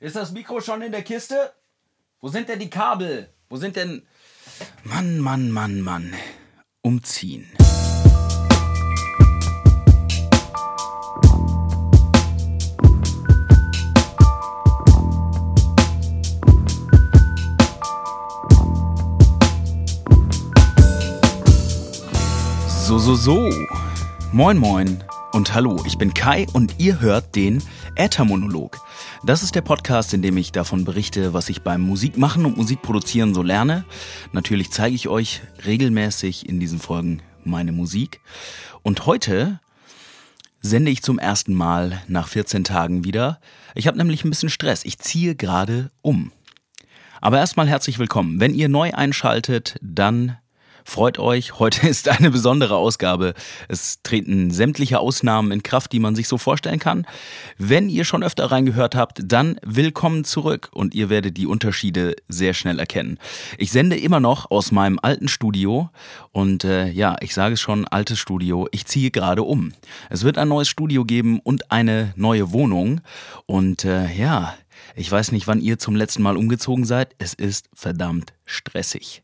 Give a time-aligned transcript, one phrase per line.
[0.00, 1.52] Ist das Mikro schon in der Kiste?
[2.20, 3.34] Wo sind denn die Kabel?
[3.48, 4.06] Wo sind denn.
[4.84, 6.14] Mann, Mann, Mann, Mann.
[6.82, 7.48] Umziehen.
[22.68, 23.50] So, so, so.
[24.30, 25.02] Moin, moin
[25.32, 27.62] und hallo, ich bin Kai und ihr hört den
[27.98, 28.80] Äthermonolog.
[29.24, 33.34] Das ist der Podcast, in dem ich davon berichte, was ich beim Musikmachen und Musikproduzieren
[33.34, 33.84] so lerne.
[34.32, 38.20] Natürlich zeige ich euch regelmäßig in diesen Folgen meine Musik.
[38.82, 39.60] Und heute
[40.60, 43.40] sende ich zum ersten Mal nach 14 Tagen wieder.
[43.74, 44.84] Ich habe nämlich ein bisschen Stress.
[44.84, 46.32] Ich ziehe gerade um.
[47.20, 48.40] Aber erstmal herzlich willkommen.
[48.40, 50.38] Wenn ihr neu einschaltet, dann
[50.88, 53.34] Freut euch, heute ist eine besondere Ausgabe.
[53.68, 57.06] Es treten sämtliche Ausnahmen in Kraft, die man sich so vorstellen kann.
[57.58, 62.54] Wenn ihr schon öfter reingehört habt, dann willkommen zurück und ihr werdet die Unterschiede sehr
[62.54, 63.18] schnell erkennen.
[63.58, 65.90] Ich sende immer noch aus meinem alten Studio
[66.32, 68.66] und äh, ja, ich sage es schon, altes Studio.
[68.72, 69.74] Ich ziehe gerade um.
[70.08, 73.02] Es wird ein neues Studio geben und eine neue Wohnung
[73.44, 74.54] und äh, ja,
[74.96, 77.14] ich weiß nicht, wann ihr zum letzten Mal umgezogen seid.
[77.18, 79.22] Es ist verdammt stressig.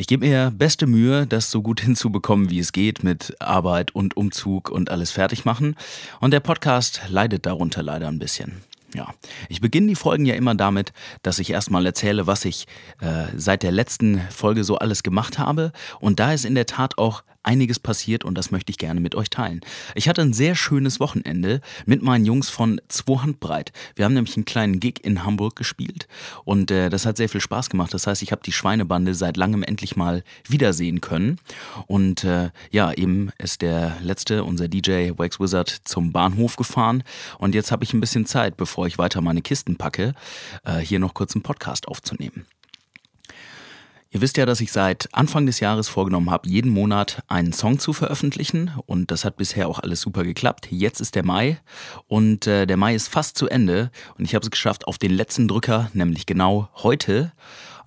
[0.00, 4.16] Ich gebe mir beste Mühe, das so gut hinzubekommen, wie es geht, mit Arbeit und
[4.16, 5.74] Umzug und alles fertig machen.
[6.20, 8.62] Und der Podcast leidet darunter leider ein bisschen.
[8.94, 9.08] Ja,
[9.48, 12.66] ich beginne die Folgen ja immer damit, dass ich erstmal erzähle, was ich
[13.00, 15.72] äh, seit der letzten Folge so alles gemacht habe.
[15.98, 19.14] Und da ist in der Tat auch einiges passiert und das möchte ich gerne mit
[19.14, 19.62] euch teilen.
[19.94, 23.72] Ich hatte ein sehr schönes Wochenende mit meinen Jungs von Zwei Handbreit.
[23.96, 26.08] Wir haben nämlich einen kleinen Gig in Hamburg gespielt
[26.44, 27.94] und äh, das hat sehr viel Spaß gemacht.
[27.94, 31.38] Das heißt, ich habe die Schweinebande seit langem endlich mal wiedersehen können.
[31.86, 37.02] Und äh, ja, eben ist der letzte, unser DJ Wax Wizard, zum Bahnhof gefahren
[37.38, 40.12] und jetzt habe ich ein bisschen Zeit, bevor ich weiter meine Kisten packe,
[40.64, 42.44] äh, hier noch kurz einen Podcast aufzunehmen.
[44.10, 47.78] Ihr wisst ja, dass ich seit Anfang des Jahres vorgenommen habe, jeden Monat einen Song
[47.78, 48.72] zu veröffentlichen.
[48.86, 50.68] Und das hat bisher auch alles super geklappt.
[50.70, 51.58] Jetzt ist der Mai.
[52.06, 53.90] Und äh, der Mai ist fast zu Ende.
[54.16, 57.32] Und ich habe es geschafft, auf den letzten Drücker, nämlich genau heute,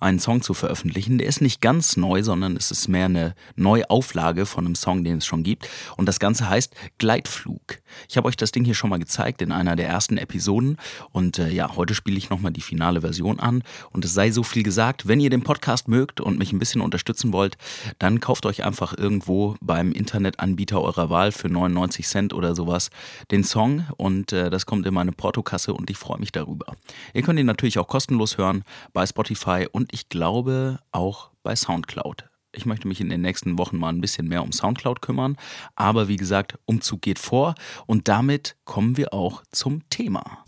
[0.02, 1.18] einen Song zu veröffentlichen.
[1.18, 5.18] Der ist nicht ganz neu, sondern es ist mehr eine Neuauflage von einem Song, den
[5.18, 5.68] es schon gibt.
[5.96, 7.78] Und das Ganze heißt Gleitflug.
[8.08, 10.76] Ich habe euch das Ding hier schon mal gezeigt in einer der ersten Episoden.
[11.10, 13.62] Und äh, ja, heute spiele ich nochmal die finale Version an.
[13.90, 16.80] Und es sei so viel gesagt, wenn ihr den Podcast mögt und mich ein bisschen
[16.80, 17.56] unterstützen wollt,
[17.98, 22.90] dann kauft euch einfach irgendwo beim Internetanbieter eurer Wahl für 99 Cent oder sowas
[23.30, 23.86] den Song.
[23.96, 26.74] Und äh, das kommt in meine Portokasse und ich freue mich darüber.
[27.14, 32.28] Ihr könnt ihn natürlich auch kostenlos hören bei Spotify und ich glaube auch bei SoundCloud.
[32.54, 35.36] Ich möchte mich in den nächsten Wochen mal ein bisschen mehr um SoundCloud kümmern.
[35.76, 37.54] Aber wie gesagt, Umzug geht vor
[37.86, 40.44] und damit kommen wir auch zum Thema.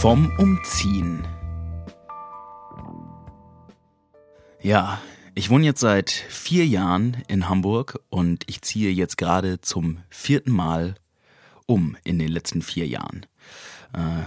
[0.00, 1.26] Vom Umziehen.
[4.60, 5.00] Ja,
[5.34, 10.52] ich wohne jetzt seit vier Jahren in Hamburg und ich ziehe jetzt gerade zum vierten
[10.52, 10.94] Mal
[11.66, 13.26] um in den letzten vier Jahren.
[13.92, 14.24] Äh,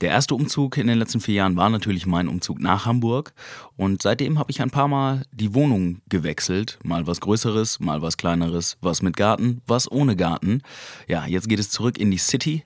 [0.00, 3.34] der erste Umzug in den letzten vier Jahren war natürlich mein Umzug nach Hamburg
[3.76, 6.78] und seitdem habe ich ein paar Mal die Wohnung gewechselt.
[6.82, 10.62] Mal was Größeres, mal was Kleineres, was mit Garten, was ohne Garten.
[11.06, 12.64] Ja, jetzt geht es zurück in die City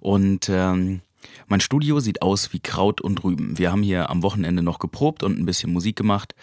[0.00, 1.00] und ähm,
[1.48, 3.58] mein Studio sieht aus wie Kraut und Rüben.
[3.58, 6.36] Wir haben hier am Wochenende noch geprobt und ein bisschen Musik gemacht.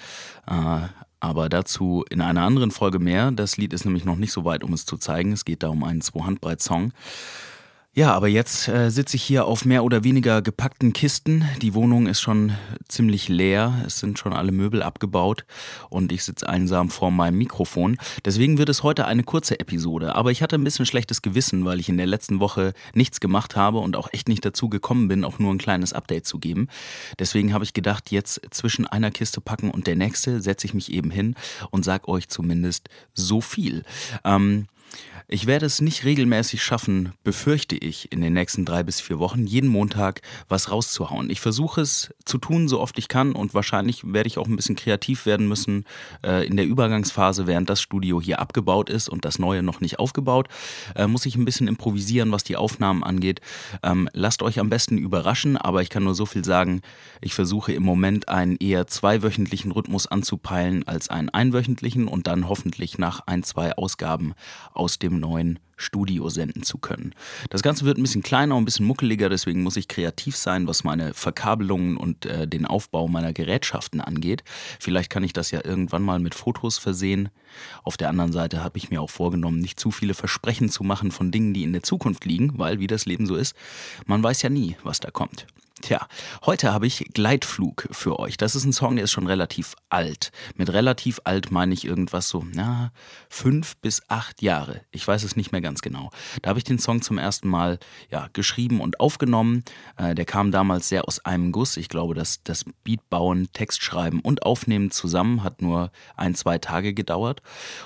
[0.46, 0.88] Äh,
[1.24, 3.32] aber dazu in einer anderen Folge mehr.
[3.32, 5.32] Das Lied ist nämlich noch nicht so weit, um es zu zeigen.
[5.32, 6.92] Es geht da um einen Zwei-Handbreit-Song.
[7.96, 11.48] Ja, aber jetzt äh, sitze ich hier auf mehr oder weniger gepackten Kisten.
[11.62, 12.54] Die Wohnung ist schon
[12.88, 13.84] ziemlich leer.
[13.86, 15.46] Es sind schon alle Möbel abgebaut
[15.92, 17.98] und ich sitze einsam vor meinem Mikrofon.
[18.26, 20.16] Deswegen wird es heute eine kurze Episode.
[20.16, 23.56] Aber ich hatte ein bisschen schlechtes Gewissen, weil ich in der letzten Woche nichts gemacht
[23.56, 26.70] habe und auch echt nicht dazu gekommen bin, auch nur ein kleines Update zu geben.
[27.20, 30.92] Deswegen habe ich gedacht, jetzt zwischen einer Kiste packen und der nächste setze ich mich
[30.92, 31.36] eben hin
[31.70, 33.84] und sag euch zumindest so viel.
[34.24, 34.66] Ähm,
[35.28, 39.46] ich werde es nicht regelmäßig schaffen, befürchte ich, in den nächsten drei bis vier Wochen
[39.46, 41.30] jeden Montag was rauszuhauen.
[41.30, 44.56] Ich versuche es zu tun, so oft ich kann und wahrscheinlich werde ich auch ein
[44.56, 45.86] bisschen kreativ werden müssen
[46.24, 50.00] äh, in der Übergangsphase, während das Studio hier abgebaut ist und das neue noch nicht
[50.00, 50.50] aufgebaut.
[50.96, 53.42] Äh, muss ich ein bisschen improvisieren, was die Aufnahmen angeht.
[53.82, 56.82] Ähm, lasst euch am besten überraschen, aber ich kann nur so viel sagen.
[57.22, 62.98] Ich versuche im Moment einen eher zweiwöchentlichen Rhythmus anzupeilen als einen einwöchentlichen und dann hoffentlich
[62.98, 64.34] nach ein, zwei Ausgaben
[64.74, 67.14] aus dem dem neuen Studio senden zu können.
[67.50, 70.68] Das Ganze wird ein bisschen kleiner und ein bisschen muckeliger, deswegen muss ich kreativ sein,
[70.68, 74.44] was meine Verkabelungen und äh, den Aufbau meiner Gerätschaften angeht.
[74.80, 77.30] Vielleicht kann ich das ja irgendwann mal mit Fotos versehen.
[77.84, 81.12] Auf der anderen Seite habe ich mir auch vorgenommen, nicht zu viele Versprechen zu machen
[81.12, 83.56] von Dingen, die in der Zukunft liegen, weil, wie das Leben so ist,
[84.06, 85.48] man weiß ja nie, was da kommt.
[85.84, 86.08] Tja,
[86.46, 88.38] heute habe ich Gleitflug für euch.
[88.38, 90.32] Das ist ein Song, der ist schon relativ alt.
[90.56, 92.94] Mit relativ alt meine ich irgendwas so, na,
[93.28, 94.80] fünf bis acht Jahre.
[94.92, 96.10] Ich weiß es nicht mehr ganz genau.
[96.42, 99.66] Da habe ich den Song zum ersten Mal ja, geschrieben und aufgenommen.
[99.98, 101.76] Äh, der kam damals sehr aus einem Guss.
[101.76, 106.60] Ich glaube, dass das Beat bauen, Text schreiben und aufnehmen zusammen hat nur ein, zwei
[106.60, 107.42] Tage gedauert.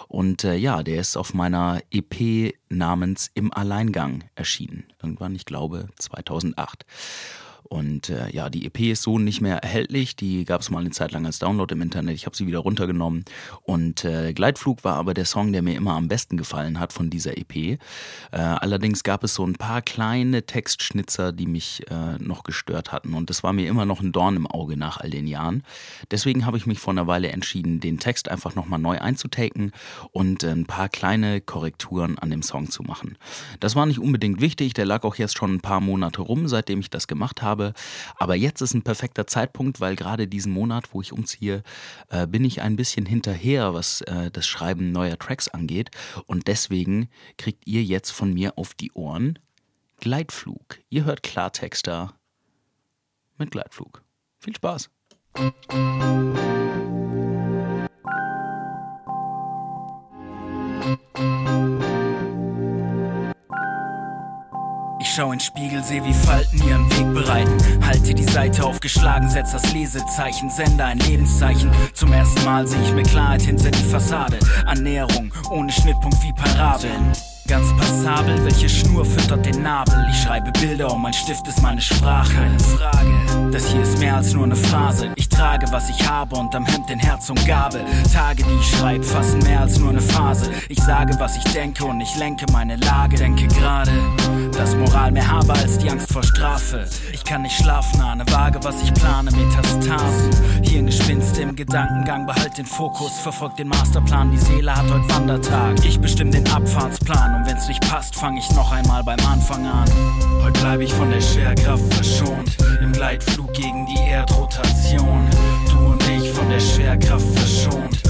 [0.07, 4.85] Und äh, ja, der ist auf meiner EP namens Im Alleingang erschienen.
[5.01, 6.85] Irgendwann, ich glaube, 2008.
[7.69, 10.15] Und äh, ja, die EP ist so nicht mehr erhältlich.
[10.15, 12.15] Die gab es mal eine Zeit lang als Download im Internet.
[12.15, 13.25] Ich habe sie wieder runtergenommen.
[13.63, 17.09] Und äh, Gleitflug war aber der Song, der mir immer am besten gefallen hat von
[17.09, 17.55] dieser EP.
[17.55, 17.77] Äh,
[18.31, 23.13] allerdings gab es so ein paar kleine Textschnitzer, die mich äh, noch gestört hatten.
[23.13, 25.63] Und das war mir immer noch ein Dorn im Auge nach all den Jahren.
[26.11, 29.71] Deswegen habe ich mich vor einer Weile entschieden, den Text einfach nochmal neu einzutaken
[30.11, 33.17] und ein paar kleine Korrekturen an dem Song zu machen.
[33.59, 34.73] Das war nicht unbedingt wichtig.
[34.73, 37.73] Der lag auch jetzt schon ein paar Monate rum, seitdem ich das gemacht habe habe.
[38.17, 41.63] Aber jetzt ist ein perfekter Zeitpunkt, weil gerade diesen Monat, wo ich umziehe,
[42.09, 45.89] äh, bin ich ein bisschen hinterher, was äh, das Schreiben neuer Tracks angeht.
[46.25, 49.39] Und deswegen kriegt ihr jetzt von mir auf die Ohren
[49.99, 50.79] Gleitflug.
[50.89, 52.13] Ihr hört Klartexter
[53.37, 54.03] mit Gleitflug.
[54.39, 54.89] Viel Spaß!
[65.17, 67.57] Schau in Spiegel, seh wie Falten ihren Weg bereiten.
[67.83, 71.71] Halte die Seite aufgeschlagen, setz das Lesezeichen, sende ein Lebenszeichen.
[71.93, 74.37] Zum ersten Mal sehe ich mir Klarheit hinter die Fassade.
[74.67, 77.13] Annäherung ohne Schnittpunkt wie Parabeln.
[77.47, 80.05] Ganz passabel, welche Schnur füttert den Nabel?
[80.11, 82.33] Ich schreibe Bilder und mein Stift ist meine Sprache.
[82.33, 85.13] Keine Frage, das hier ist mehr als nur eine Phrase.
[85.15, 87.85] Ich trage, was ich habe und am Hemd den Herz und Gabel.
[88.13, 90.51] Tage, die ich schreibe, fassen mehr als nur eine Phase.
[90.67, 93.15] Ich sage, was ich denke und ich lenke meine Lage.
[93.15, 93.91] Denke gerade,
[94.57, 96.87] dass Moral mehr habe als die Angst vor Strafe.
[97.13, 99.31] Ich kann nicht schlafen, ahne vage, was ich plane.
[99.31, 102.25] Metastasen, Hirngespinste im Gedankengang.
[102.25, 104.31] Behalt den Fokus, verfolg den Masterplan.
[104.31, 105.85] Die Seele hat heute Wandertag.
[105.85, 109.87] Ich bestimme den Abfahrtsplan und wenn's nicht passt, fang ich noch einmal beim Anfang an.
[110.43, 115.27] Heute bleib ich von der Schwerkraft verschont, im Gleitflug gegen die Erdrotation.
[115.69, 118.01] Du und ich von der Schwerkraft verschont,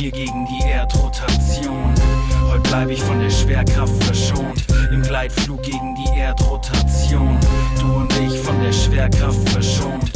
[0.00, 1.94] mir gegen die Erdrotation.
[2.50, 7.38] Heute bleib ich von der Schwerkraft verschont, im Gleitflug gegen die Erdrotation.
[7.80, 10.12] Du und ich von der Schwerkraft verschont,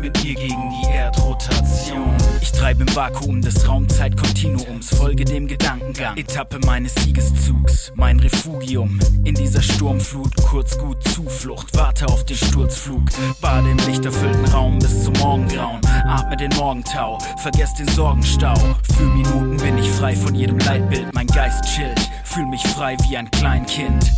[0.00, 2.14] mit mir gegen die Erdrotation.
[2.40, 6.16] Ich treibe im Vakuum des Raumzeitkontinuums, folge dem Gedankengang.
[6.16, 8.98] Etappe meines Siegeszugs, mein Refugium.
[9.24, 13.02] In dieser Sturmflut, kurz gut Zuflucht, warte auf den Sturzflug.
[13.40, 15.80] Bade im lichterfüllten Raum bis zum Morgengrauen.
[16.06, 18.54] Atme den Morgentau, vergess den Sorgenstau.
[18.96, 22.10] Für Minuten bin ich frei von jedem Leitbild, mein Geist chillt.
[22.24, 24.12] Fühl mich frei wie ein Kleinkind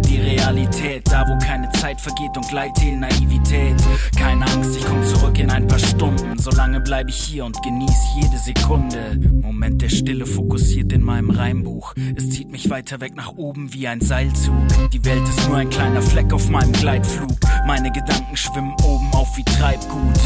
[0.00, 1.02] die Realität.
[1.10, 3.76] Da, wo keine Zeit vergeht und gleite in Naivität.
[4.16, 6.38] Keine Angst, ich komm zurück in ein paar Stunden.
[6.38, 9.18] Solange bleib ich hier und genieß jede Sekunde.
[9.42, 11.94] Moment der Stille fokussiert in meinem Reimbuch.
[12.16, 14.54] Es zieht mich weiter weg nach oben wie ein Seilzug.
[14.92, 17.38] Die Welt ist nur ein kleiner Fleck auf meinem Gleitflug.
[17.66, 20.20] Meine Gedanken schwimmen oben auf wie Treibgut.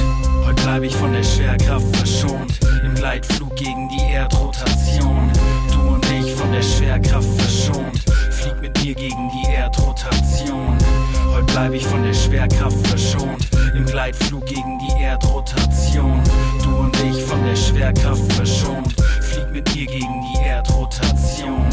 [0.45, 2.61] Heute bleib ich von der Schwerkraft verschont.
[2.85, 5.31] Im Gleitflug gegen die Erdrotation.
[5.73, 7.94] Du und ich von der Schwerkraft verschont
[8.45, 10.77] flieg mit mir gegen die Erdrotation.
[11.33, 16.23] Heute bleib ich von der Schwerkraft verschont, im Gleitflug gegen die Erdrotation.
[16.63, 21.67] Du und ich von der Schwerkraft verschont, flieg mit mir gegen die Erdrotation.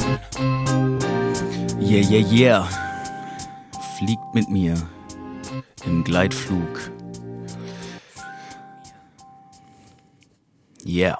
[1.81, 2.69] Yeah, yeah, yeah.
[3.97, 4.75] Fliegt mit mir
[5.85, 6.91] im Gleitflug.
[10.85, 11.17] Yeah.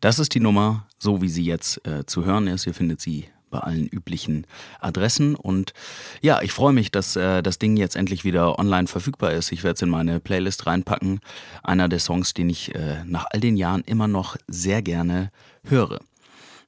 [0.00, 2.66] Das ist die Nummer, so wie sie jetzt äh, zu hören ist.
[2.66, 4.46] Ihr findet sie bei allen üblichen
[4.80, 5.34] Adressen.
[5.34, 5.72] Und
[6.20, 9.52] ja, ich freue mich, dass äh, das Ding jetzt endlich wieder online verfügbar ist.
[9.52, 11.20] Ich werde es in meine Playlist reinpacken.
[11.62, 15.30] Einer der Songs, den ich äh, nach all den Jahren immer noch sehr gerne
[15.64, 16.00] höre.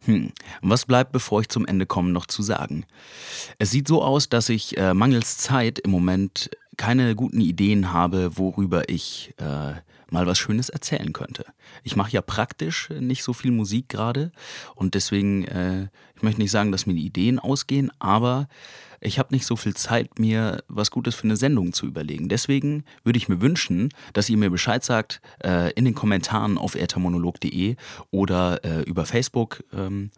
[0.05, 0.33] Hm.
[0.63, 2.85] Was bleibt, bevor ich zum Ende komme, noch zu sagen?
[3.59, 8.39] Es sieht so aus, dass ich äh, mangels Zeit im Moment keine guten Ideen habe,
[8.39, 9.75] worüber ich äh,
[10.11, 11.45] mal was Schönes erzählen könnte.
[11.83, 14.33] Ich mache ja praktisch nicht so viel Musik gerade
[14.75, 18.49] und deswegen, äh, ich möchte nicht sagen, dass mir die Ideen ausgehen, aber
[19.01, 22.29] ich habe nicht so viel Zeit, mir was Gutes für eine Sendung zu überlegen.
[22.29, 26.75] Deswegen würde ich mir wünschen, dass ihr mir Bescheid sagt äh, in den Kommentaren auf
[26.75, 27.77] ethermonolog.de
[28.11, 29.63] oder äh, über Facebook.
[29.73, 30.11] Ähm,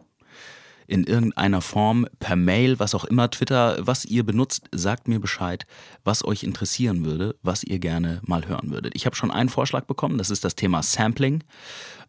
[0.91, 5.65] in irgendeiner Form, per Mail, was auch immer, Twitter, was ihr benutzt, sagt mir Bescheid,
[6.03, 8.91] was euch interessieren würde, was ihr gerne mal hören würdet.
[8.93, 11.45] Ich habe schon einen Vorschlag bekommen, das ist das Thema Sampling.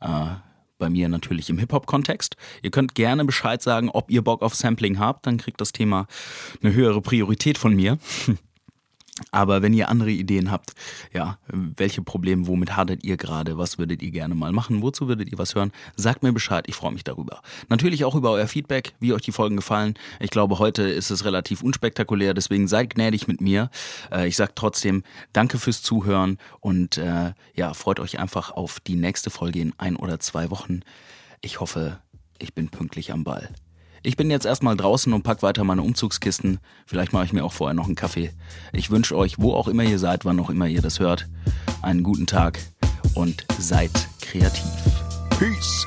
[0.00, 0.26] Äh,
[0.78, 2.34] bei mir natürlich im Hip-Hop-Kontext.
[2.60, 6.08] Ihr könnt gerne Bescheid sagen, ob ihr Bock auf Sampling habt, dann kriegt das Thema
[6.60, 7.98] eine höhere Priorität von mir.
[9.30, 10.72] Aber wenn ihr andere Ideen habt,
[11.12, 15.30] ja, welche Probleme, womit hadert ihr gerade, was würdet ihr gerne mal machen, wozu würdet
[15.30, 17.42] ihr was hören, sagt mir Bescheid, ich freue mich darüber.
[17.68, 19.94] Natürlich auch über euer Feedback, wie euch die Folgen gefallen.
[20.20, 23.70] Ich glaube, heute ist es relativ unspektakulär, deswegen seid gnädig mit mir.
[24.10, 25.02] Äh, ich sage trotzdem
[25.32, 29.96] danke fürs Zuhören und äh, ja, freut euch einfach auf die nächste Folge in ein
[29.96, 30.80] oder zwei Wochen.
[31.40, 31.98] Ich hoffe,
[32.38, 33.48] ich bin pünktlich am Ball.
[34.04, 36.58] Ich bin jetzt erstmal draußen und pack weiter meine Umzugskisten.
[36.86, 38.30] Vielleicht mache ich mir auch vorher noch einen Kaffee.
[38.72, 41.28] Ich wünsche euch, wo auch immer ihr seid, wann auch immer ihr das hört,
[41.82, 42.58] einen guten Tag
[43.14, 44.64] und seid kreativ.
[45.38, 45.86] Peace.